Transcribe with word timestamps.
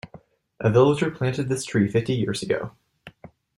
A 0.59 0.71
villager 0.71 1.11
planted 1.11 1.47
this 1.47 1.63
tree 1.63 1.87
fifty 1.87 2.15
years 2.15 2.41
ago. 2.41 2.71